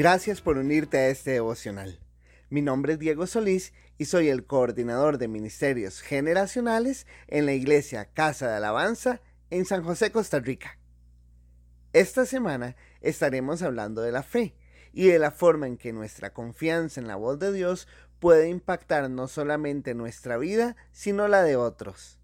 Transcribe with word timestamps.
Gracias 0.00 0.40
por 0.40 0.56
unirte 0.56 0.96
a 0.96 1.08
este 1.08 1.32
devocional. 1.32 2.00
Mi 2.48 2.62
nombre 2.62 2.94
es 2.94 2.98
Diego 2.98 3.26
Solís 3.26 3.74
y 3.98 4.06
soy 4.06 4.30
el 4.30 4.46
coordinador 4.46 5.18
de 5.18 5.28
ministerios 5.28 6.00
generacionales 6.00 7.06
en 7.28 7.44
la 7.44 7.52
iglesia 7.52 8.06
Casa 8.06 8.48
de 8.48 8.56
Alabanza 8.56 9.20
en 9.50 9.66
San 9.66 9.84
José, 9.84 10.10
Costa 10.10 10.38
Rica. 10.38 10.78
Esta 11.92 12.24
semana 12.24 12.76
estaremos 13.02 13.60
hablando 13.60 14.00
de 14.00 14.10
la 14.10 14.22
fe 14.22 14.54
y 14.94 15.08
de 15.08 15.18
la 15.18 15.32
forma 15.32 15.66
en 15.66 15.76
que 15.76 15.92
nuestra 15.92 16.32
confianza 16.32 16.98
en 16.98 17.06
la 17.06 17.16
voz 17.16 17.38
de 17.38 17.52
Dios 17.52 17.86
puede 18.20 18.48
impactar 18.48 19.10
no 19.10 19.28
solamente 19.28 19.92
nuestra 19.92 20.38
vida, 20.38 20.76
sino 20.92 21.28
la 21.28 21.42
de 21.42 21.56
otros. 21.56 22.18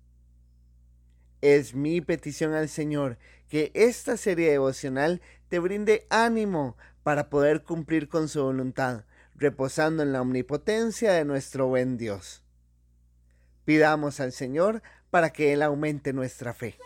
Es 1.42 1.74
mi 1.74 2.00
petición 2.00 2.54
al 2.54 2.70
Señor 2.70 3.18
que 3.50 3.70
esta 3.74 4.16
serie 4.16 4.50
devocional 4.50 5.20
te 5.48 5.58
brinde 5.58 6.06
ánimo 6.10 6.76
para 7.02 7.30
poder 7.30 7.62
cumplir 7.62 8.08
con 8.08 8.28
su 8.28 8.42
voluntad, 8.42 9.04
reposando 9.34 10.02
en 10.02 10.12
la 10.12 10.22
omnipotencia 10.22 11.12
de 11.12 11.24
nuestro 11.24 11.68
buen 11.68 11.96
Dios. 11.96 12.42
Pidamos 13.64 14.20
al 14.20 14.32
Señor 14.32 14.82
para 15.10 15.30
que 15.30 15.52
Él 15.52 15.62
aumente 15.62 16.12
nuestra 16.12 16.54
fe. 16.54 16.78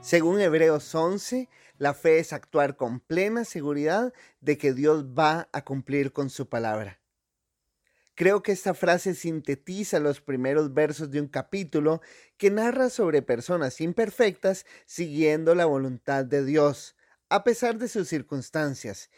Según 0.00 0.40
Hebreos 0.40 0.94
11, 0.94 1.48
la 1.78 1.92
fe 1.92 2.20
es 2.20 2.32
actuar 2.32 2.76
con 2.76 3.00
plena 3.00 3.44
seguridad 3.44 4.12
de 4.40 4.56
que 4.56 4.72
Dios 4.72 5.04
va 5.06 5.48
a 5.52 5.64
cumplir 5.64 6.12
con 6.12 6.30
su 6.30 6.48
palabra. 6.48 7.00
Creo 8.16 8.42
que 8.42 8.52
esta 8.52 8.72
frase 8.72 9.14
sintetiza 9.14 10.00
los 10.00 10.22
primeros 10.22 10.72
versos 10.72 11.10
de 11.10 11.20
un 11.20 11.28
capítulo 11.28 12.00
que 12.38 12.50
narra 12.50 12.88
sobre 12.88 13.20
personas 13.20 13.78
imperfectas 13.82 14.64
siguiendo 14.86 15.54
la 15.54 15.66
voluntad 15.66 16.24
de 16.24 16.42
Dios, 16.42 16.96
a 17.28 17.44
pesar 17.44 17.76
de 17.76 17.88
sus 17.88 18.08
circunstancias, 18.08 19.10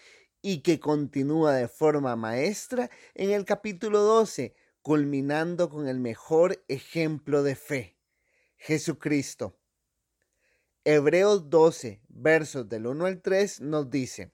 y 0.43 0.63
que 0.63 0.81
continúa 0.81 1.55
de 1.55 1.69
forma 1.69 2.17
maestra 2.17 2.91
en 3.15 3.31
el 3.31 3.45
capítulo 3.45 4.01
12, 4.01 4.57
culminando 4.83 5.71
con 5.71 5.87
el 5.87 6.01
mejor 6.01 6.65
ejemplo 6.67 7.45
de 7.45 7.55
fe, 7.55 7.97
Jesucristo. 8.57 9.57
Hebreos 10.83 11.49
12, 11.51 12.01
versos 12.09 12.69
del 12.69 12.89
1 12.89 13.07
al 13.07 13.23
3 13.23 13.61
nos 13.61 13.91
dice, 13.91 14.33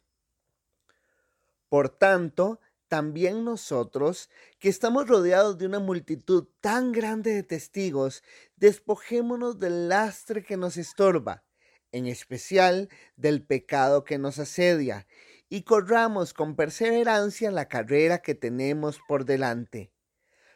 Por 1.69 1.91
tanto, 1.91 2.61
también 2.95 3.45
nosotros, 3.45 4.31
que 4.61 4.69
estamos 4.69 5.09
rodeados 5.09 5.59
de 5.59 5.67
una 5.67 5.81
multitud 5.81 6.47
tan 6.61 6.93
grande 6.93 7.35
de 7.35 7.43
testigos, 7.43 8.23
despojémonos 8.55 9.59
del 9.59 9.89
lastre 9.89 10.45
que 10.45 10.57
nos 10.57 10.77
estorba, 10.77 11.43
en 11.91 12.07
especial 12.07 12.89
del 13.17 13.45
pecado 13.45 14.05
que 14.05 14.17
nos 14.17 14.39
asedia, 14.39 15.09
y 15.49 15.63
corramos 15.63 16.35
con 16.35 16.55
perseverancia 16.55 17.51
la 17.51 17.67
carrera 17.67 18.23
que 18.23 18.37
tenemos 18.37 19.01
por 19.09 19.25
delante. 19.25 19.91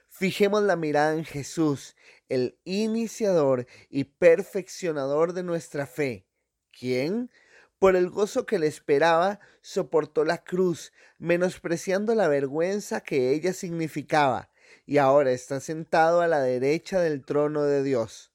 Fijemos 0.08 0.62
la 0.62 0.76
mirada 0.76 1.14
en 1.14 1.24
Jesús, 1.24 1.96
el 2.28 2.56
iniciador 2.62 3.66
y 3.90 4.04
perfeccionador 4.04 5.32
de 5.32 5.42
nuestra 5.42 5.88
fe, 5.88 6.24
quien, 6.70 7.32
por 7.78 7.96
el 7.96 8.10
gozo 8.10 8.46
que 8.46 8.58
le 8.58 8.66
esperaba, 8.66 9.40
soportó 9.60 10.24
la 10.24 10.38
cruz, 10.38 10.92
menospreciando 11.18 12.14
la 12.14 12.28
vergüenza 12.28 13.00
que 13.00 13.32
ella 13.32 13.52
significaba, 13.52 14.50
y 14.86 14.98
ahora 14.98 15.32
está 15.32 15.60
sentado 15.60 16.20
a 16.20 16.28
la 16.28 16.40
derecha 16.40 17.00
del 17.00 17.24
trono 17.24 17.62
de 17.64 17.82
Dios. 17.82 18.32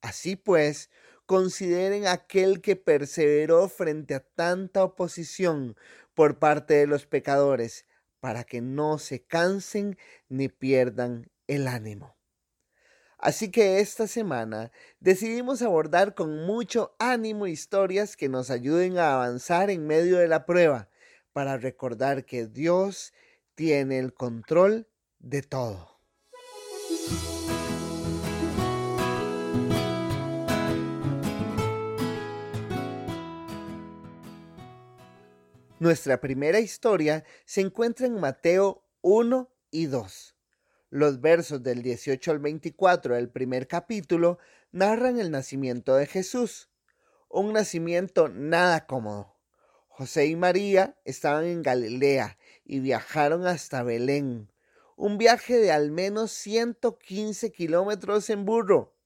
Así 0.00 0.36
pues, 0.36 0.90
consideren 1.26 2.06
aquel 2.06 2.60
que 2.60 2.76
perseveró 2.76 3.68
frente 3.68 4.14
a 4.14 4.20
tanta 4.20 4.82
oposición 4.82 5.76
por 6.14 6.38
parte 6.38 6.74
de 6.74 6.86
los 6.86 7.06
pecadores, 7.06 7.86
para 8.20 8.44
que 8.44 8.60
no 8.60 8.98
se 8.98 9.22
cansen 9.22 9.96
ni 10.28 10.48
pierdan 10.48 11.30
el 11.46 11.68
ánimo. 11.68 12.17
Así 13.18 13.50
que 13.50 13.80
esta 13.80 14.06
semana 14.06 14.70
decidimos 15.00 15.60
abordar 15.62 16.14
con 16.14 16.46
mucho 16.46 16.94
ánimo 17.00 17.48
historias 17.48 18.16
que 18.16 18.28
nos 18.28 18.48
ayuden 18.48 18.96
a 18.98 19.14
avanzar 19.14 19.70
en 19.70 19.88
medio 19.88 20.18
de 20.18 20.28
la 20.28 20.46
prueba, 20.46 20.88
para 21.32 21.56
recordar 21.56 22.24
que 22.24 22.46
Dios 22.46 23.12
tiene 23.56 23.98
el 23.98 24.14
control 24.14 24.88
de 25.18 25.42
todo. 25.42 25.98
Nuestra 35.80 36.20
primera 36.20 36.60
historia 36.60 37.24
se 37.44 37.60
encuentra 37.60 38.06
en 38.06 38.20
Mateo 38.20 38.84
1 39.00 39.48
y 39.70 39.86
2. 39.86 40.37
Los 40.90 41.20
versos 41.20 41.62
del 41.62 41.82
18 41.82 42.30
al 42.30 42.38
24 42.38 43.16
del 43.16 43.28
primer 43.28 43.68
capítulo 43.68 44.38
narran 44.72 45.20
el 45.20 45.30
nacimiento 45.30 45.94
de 45.96 46.06
Jesús, 46.06 46.70
un 47.28 47.52
nacimiento 47.52 48.28
nada 48.28 48.86
cómodo. 48.86 49.36
José 49.88 50.26
y 50.26 50.36
María 50.36 50.96
estaban 51.04 51.44
en 51.44 51.62
Galilea 51.62 52.38
y 52.64 52.80
viajaron 52.80 53.46
hasta 53.46 53.82
Belén, 53.82 54.50
un 54.96 55.18
viaje 55.18 55.58
de 55.58 55.72
al 55.72 55.90
menos 55.90 56.32
115 56.32 57.52
kilómetros 57.52 58.30
en 58.30 58.46
burro. 58.46 58.96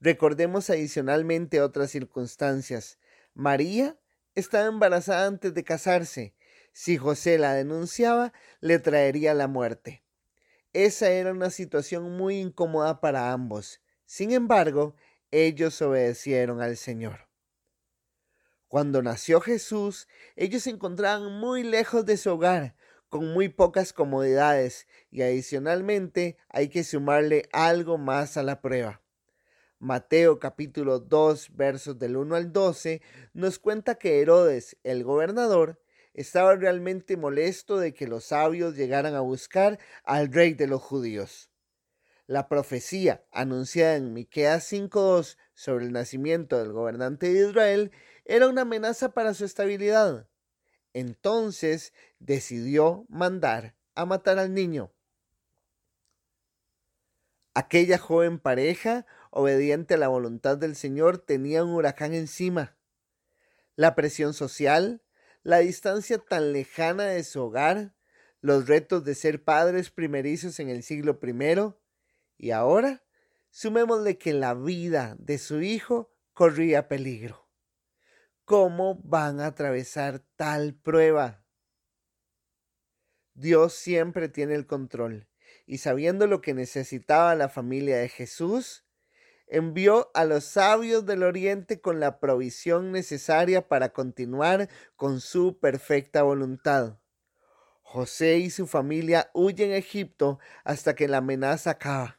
Recordemos 0.00 0.70
adicionalmente 0.70 1.60
otras 1.60 1.90
circunstancias. 1.90 2.98
María 3.34 3.98
estaba 4.34 4.66
embarazada 4.66 5.26
antes 5.26 5.52
de 5.52 5.62
casarse. 5.62 6.34
Si 6.72 6.96
José 6.96 7.36
la 7.36 7.52
denunciaba, 7.52 8.32
le 8.60 8.78
traería 8.78 9.34
la 9.34 9.46
muerte. 9.46 10.02
Esa 10.72 11.10
era 11.10 11.32
una 11.32 11.50
situación 11.50 12.16
muy 12.16 12.38
incómoda 12.38 13.00
para 13.00 13.32
ambos. 13.32 13.82
Sin 14.06 14.32
embargo, 14.32 14.94
ellos 15.30 15.82
obedecieron 15.82 16.62
al 16.62 16.78
Señor. 16.78 17.28
Cuando 18.68 19.02
nació 19.02 19.42
Jesús, 19.42 20.08
ellos 20.34 20.62
se 20.62 20.70
encontraban 20.70 21.30
muy 21.38 21.62
lejos 21.62 22.06
de 22.06 22.16
su 22.16 22.30
hogar, 22.30 22.74
con 23.10 23.34
muy 23.34 23.50
pocas 23.50 23.92
comodidades, 23.92 24.86
y 25.10 25.20
adicionalmente 25.20 26.38
hay 26.48 26.70
que 26.70 26.84
sumarle 26.84 27.50
algo 27.52 27.98
más 27.98 28.38
a 28.38 28.42
la 28.42 28.62
prueba. 28.62 29.02
Mateo 29.78 30.38
capítulo 30.38 31.00
2 31.00 31.54
versos 31.54 31.98
del 31.98 32.16
1 32.16 32.34
al 32.34 32.50
12 32.50 33.02
nos 33.34 33.58
cuenta 33.58 33.96
que 33.96 34.22
Herodes, 34.22 34.78
el 34.84 35.04
gobernador, 35.04 35.81
estaba 36.14 36.54
realmente 36.56 37.16
molesto 37.16 37.78
de 37.78 37.94
que 37.94 38.06
los 38.06 38.24
sabios 38.24 38.76
llegaran 38.76 39.14
a 39.14 39.20
buscar 39.20 39.78
al 40.04 40.32
rey 40.32 40.54
de 40.54 40.66
los 40.66 40.82
judíos. 40.82 41.50
La 42.26 42.48
profecía 42.48 43.24
anunciada 43.30 43.96
en 43.96 44.12
Miqueas 44.12 44.64
5:2 44.64 45.38
sobre 45.54 45.86
el 45.86 45.92
nacimiento 45.92 46.58
del 46.58 46.72
gobernante 46.72 47.32
de 47.32 47.48
Israel 47.48 47.92
era 48.24 48.48
una 48.48 48.62
amenaza 48.62 49.12
para 49.12 49.34
su 49.34 49.44
estabilidad. 49.44 50.28
Entonces 50.94 51.92
decidió 52.18 53.06
mandar 53.08 53.74
a 53.94 54.04
matar 54.06 54.38
al 54.38 54.54
niño. 54.54 54.92
Aquella 57.54 57.98
joven 57.98 58.38
pareja, 58.38 59.04
obediente 59.30 59.94
a 59.94 59.98
la 59.98 60.08
voluntad 60.08 60.56
del 60.56 60.74
Señor, 60.74 61.18
tenía 61.18 61.64
un 61.64 61.74
huracán 61.74 62.14
encima. 62.14 62.76
La 63.76 63.94
presión 63.94 64.32
social, 64.32 65.02
la 65.42 65.58
distancia 65.58 66.18
tan 66.18 66.52
lejana 66.52 67.04
de 67.04 67.24
su 67.24 67.42
hogar, 67.42 67.94
los 68.40 68.66
retos 68.66 69.04
de 69.04 69.14
ser 69.14 69.42
padres 69.42 69.90
primerizos 69.90 70.60
en 70.60 70.68
el 70.68 70.82
siglo 70.82 71.18
I, 71.22 71.74
y 72.36 72.50
ahora 72.50 73.04
sumémosle 73.50 74.18
que 74.18 74.32
la 74.32 74.54
vida 74.54 75.16
de 75.18 75.38
su 75.38 75.60
hijo 75.62 76.12
corría 76.32 76.88
peligro. 76.88 77.48
¿Cómo 78.44 79.00
van 79.04 79.40
a 79.40 79.46
atravesar 79.46 80.20
tal 80.36 80.74
prueba? 80.74 81.44
Dios 83.34 83.74
siempre 83.74 84.28
tiene 84.28 84.54
el 84.54 84.66
control, 84.66 85.28
y 85.66 85.78
sabiendo 85.78 86.26
lo 86.26 86.40
que 86.40 86.54
necesitaba 86.54 87.34
la 87.34 87.48
familia 87.48 87.98
de 87.98 88.08
Jesús, 88.08 88.84
envió 89.52 90.10
a 90.14 90.24
los 90.24 90.44
sabios 90.44 91.04
del 91.04 91.22
oriente 91.22 91.82
con 91.82 92.00
la 92.00 92.20
provisión 92.20 92.90
necesaria 92.90 93.68
para 93.68 93.90
continuar 93.92 94.70
con 94.96 95.20
su 95.20 95.58
perfecta 95.60 96.22
voluntad. 96.22 96.98
José 97.82 98.38
y 98.38 98.48
su 98.48 98.66
familia 98.66 99.30
huyen 99.34 99.72
a 99.72 99.76
Egipto 99.76 100.38
hasta 100.64 100.94
que 100.94 101.06
la 101.06 101.18
amenaza 101.18 101.72
acaba. 101.72 102.18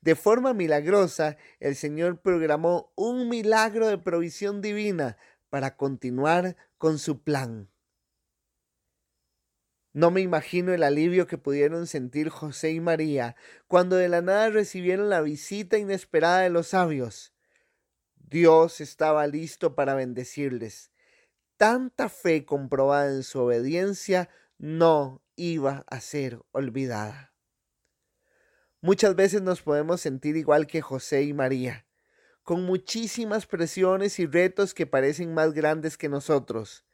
De 0.00 0.14
forma 0.14 0.54
milagrosa, 0.54 1.36
el 1.60 1.76
Señor 1.76 2.22
programó 2.22 2.94
un 2.96 3.28
milagro 3.28 3.88
de 3.88 3.98
provisión 3.98 4.62
divina 4.62 5.18
para 5.50 5.76
continuar 5.76 6.56
con 6.78 6.98
su 6.98 7.22
plan. 7.22 7.71
No 9.92 10.10
me 10.10 10.22
imagino 10.22 10.72
el 10.72 10.82
alivio 10.82 11.26
que 11.26 11.36
pudieron 11.36 11.86
sentir 11.86 12.30
José 12.30 12.72
y 12.72 12.80
María 12.80 13.36
cuando 13.68 13.96
de 13.96 14.08
la 14.08 14.22
nada 14.22 14.48
recibieron 14.48 15.10
la 15.10 15.20
visita 15.20 15.76
inesperada 15.76 16.40
de 16.40 16.50
los 16.50 16.68
sabios. 16.68 17.34
Dios 18.16 18.80
estaba 18.80 19.26
listo 19.26 19.74
para 19.74 19.94
bendecirles. 19.94 20.90
Tanta 21.58 22.08
fe 22.08 22.46
comprobada 22.46 23.12
en 23.12 23.22
su 23.22 23.40
obediencia 23.40 24.30
no 24.56 25.22
iba 25.36 25.84
a 25.88 26.00
ser 26.00 26.40
olvidada. 26.52 27.32
Muchas 28.80 29.14
veces 29.14 29.42
nos 29.42 29.62
podemos 29.62 30.00
sentir 30.00 30.36
igual 30.36 30.66
que 30.66 30.80
José 30.80 31.22
y 31.22 31.34
María, 31.34 31.86
con 32.42 32.64
muchísimas 32.64 33.46
presiones 33.46 34.18
y 34.18 34.26
retos 34.26 34.74
que 34.74 34.86
parecen 34.86 35.34
más 35.34 35.52
grandes 35.52 35.96
que 35.96 36.08
nosotros. 36.08 36.84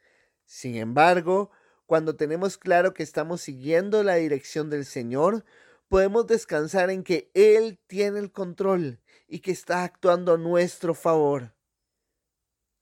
Sin 0.44 0.74
embargo, 0.74 1.50
cuando 1.88 2.16
tenemos 2.16 2.58
claro 2.58 2.92
que 2.92 3.02
estamos 3.02 3.40
siguiendo 3.40 4.02
la 4.02 4.16
dirección 4.16 4.68
del 4.68 4.84
Señor, 4.84 5.46
podemos 5.88 6.26
descansar 6.26 6.90
en 6.90 7.02
que 7.02 7.30
Él 7.32 7.80
tiene 7.86 8.18
el 8.18 8.30
control 8.30 9.00
y 9.26 9.38
que 9.38 9.52
está 9.52 9.84
actuando 9.84 10.34
a 10.34 10.36
nuestro 10.36 10.92
favor. 10.92 11.54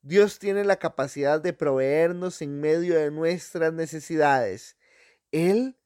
Dios 0.02 0.40
tiene 0.40 0.64
la 0.64 0.80
capacidad 0.80 1.40
de 1.40 1.52
proveernos 1.52 2.42
en 2.42 2.60
medio 2.60 2.96
de 2.96 3.12
nuestras 3.12 3.72
necesidades. 3.72 4.76
Él, 5.30 5.78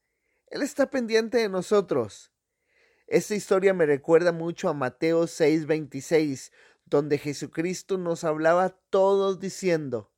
Él 0.46 0.62
está 0.62 0.88
pendiente 0.88 1.36
de 1.36 1.50
nosotros. 1.50 2.32
Esta 3.06 3.34
historia 3.34 3.74
me 3.74 3.84
recuerda 3.84 4.32
mucho 4.32 4.70
a 4.70 4.72
Mateo 4.72 5.26
6:26, 5.26 6.52
donde 6.86 7.18
Jesucristo 7.18 7.98
nos 7.98 8.24
hablaba 8.24 8.78
todos 8.88 9.40
diciendo, 9.40 10.10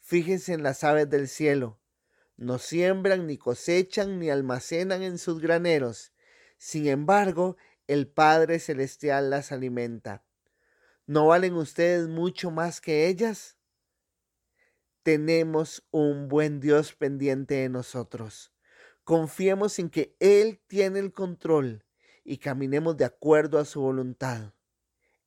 Fíjense 0.00 0.52
en 0.52 0.62
las 0.62 0.84
aves 0.84 1.08
del 1.08 1.28
cielo 1.28 1.80
no 2.36 2.58
siembran, 2.58 3.26
ni 3.26 3.38
cosechan, 3.38 4.18
ni 4.18 4.30
almacenan 4.30 5.02
en 5.02 5.18
sus 5.18 5.40
graneros. 5.40 6.12
Sin 6.58 6.86
embargo, 6.86 7.56
el 7.86 8.08
Padre 8.08 8.58
Celestial 8.58 9.30
las 9.30 9.52
alimenta. 9.52 10.24
¿No 11.06 11.28
valen 11.28 11.54
ustedes 11.54 12.08
mucho 12.08 12.50
más 12.50 12.80
que 12.80 13.08
ellas? 13.08 13.56
Tenemos 15.02 15.86
un 15.92 16.28
buen 16.28 16.60
Dios 16.60 16.94
pendiente 16.94 17.54
de 17.54 17.68
nosotros. 17.68 18.52
Confiemos 19.04 19.78
en 19.78 19.88
que 19.88 20.16
Él 20.18 20.60
tiene 20.66 20.98
el 20.98 21.12
control 21.12 21.84
y 22.24 22.38
caminemos 22.38 22.96
de 22.96 23.04
acuerdo 23.04 23.60
a 23.60 23.64
su 23.64 23.80
voluntad. 23.80 24.52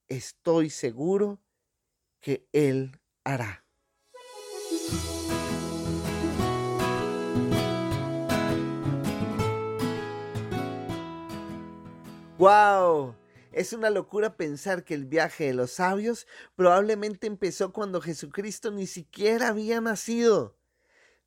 Estoy 0.10 0.70
seguro 0.70 1.42
que 2.20 2.46
Él 2.52 3.00
hará. 3.24 3.64
¡Wow! 12.40 13.18
Es 13.52 13.74
una 13.74 13.90
locura 13.90 14.38
pensar 14.38 14.86
que 14.86 14.94
el 14.94 15.04
viaje 15.04 15.48
de 15.48 15.54
los 15.54 15.72
sabios 15.72 16.26
probablemente 16.56 17.28
empezó 17.28 17.74
cuando 17.74 18.00
Jesucristo 18.00 18.72
ni 18.72 18.88
siquiera 18.88 19.50
había 19.50 19.82
nacido. 19.82 20.56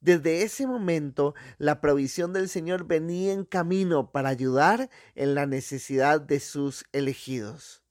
Desde 0.01 0.43
ese 0.43 0.67
momento, 0.67 1.35
la 1.59 1.83
provisión 1.83 2.33
del 2.33 2.49
Señor 2.49 2.87
venía 2.87 3.35
en 3.35 3.45
camino 3.45 4.11
para 4.11 4.31
ayudar 4.31 4.89
en 5.15 5.35
la 5.35 5.45
necesidad 5.45 6.19
de 6.19 6.41
sus 6.41 6.87
elegidos. 6.93 7.83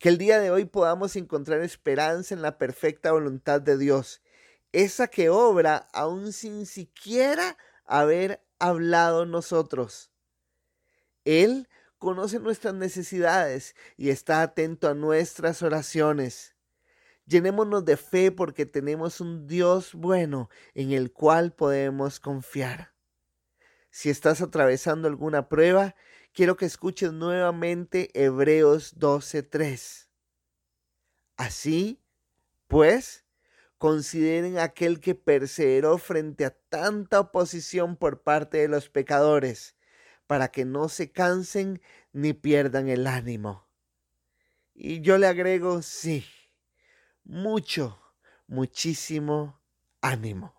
Que 0.00 0.08
el 0.08 0.18
día 0.18 0.40
de 0.40 0.50
hoy 0.50 0.64
podamos 0.64 1.14
encontrar 1.14 1.60
esperanza 1.60 2.34
en 2.34 2.42
la 2.42 2.58
perfecta 2.58 3.12
voluntad 3.12 3.60
de 3.60 3.78
Dios, 3.78 4.22
esa 4.72 5.06
que 5.06 5.30
obra 5.30 5.88
aún 5.92 6.32
sin 6.32 6.66
siquiera 6.66 7.56
haber 7.84 8.42
hablado 8.58 9.24
nosotros. 9.24 10.10
Él 11.28 11.68
conoce 11.98 12.40
nuestras 12.40 12.72
necesidades 12.72 13.76
y 13.98 14.08
está 14.08 14.40
atento 14.40 14.88
a 14.88 14.94
nuestras 14.94 15.62
oraciones. 15.62 16.56
Llenémonos 17.26 17.84
de 17.84 17.98
fe 17.98 18.32
porque 18.32 18.64
tenemos 18.64 19.20
un 19.20 19.46
Dios 19.46 19.92
bueno 19.92 20.48
en 20.72 20.92
el 20.92 21.12
cual 21.12 21.52
podemos 21.52 22.18
confiar. 22.18 22.94
Si 23.90 24.08
estás 24.08 24.40
atravesando 24.40 25.06
alguna 25.06 25.50
prueba, 25.50 25.94
quiero 26.32 26.56
que 26.56 26.64
escuches 26.64 27.12
nuevamente 27.12 28.08
Hebreos 28.14 28.94
12:3. 28.98 30.08
Así, 31.36 32.00
pues, 32.68 33.26
consideren 33.76 34.58
aquel 34.58 34.98
que 34.98 35.14
perseveró 35.14 35.98
frente 35.98 36.46
a 36.46 36.56
tanta 36.70 37.20
oposición 37.20 37.96
por 37.96 38.22
parte 38.22 38.56
de 38.56 38.68
los 38.68 38.88
pecadores 38.88 39.74
para 40.28 40.48
que 40.48 40.64
no 40.64 40.88
se 40.88 41.10
cansen 41.10 41.82
ni 42.12 42.34
pierdan 42.34 42.88
el 42.88 43.08
ánimo. 43.08 43.66
Y 44.74 45.00
yo 45.00 45.18
le 45.18 45.26
agrego, 45.26 45.82
sí, 45.82 46.24
mucho, 47.24 47.98
muchísimo 48.46 49.60
ánimo. 50.00 50.54